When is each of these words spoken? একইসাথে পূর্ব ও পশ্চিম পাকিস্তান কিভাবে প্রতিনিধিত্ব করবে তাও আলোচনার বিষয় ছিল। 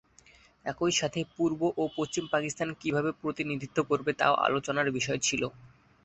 একইসাথে 0.65 1.21
পূর্ব 1.35 1.61
ও 1.77 1.93
পশ্চিম 1.97 2.23
পাকিস্তান 2.33 2.69
কিভাবে 2.81 3.11
প্রতিনিধিত্ব 3.21 3.77
করবে 3.89 4.11
তাও 4.19 4.33
আলোচনার 4.47 4.87
বিষয় 4.97 5.19
ছিল। 5.27 5.41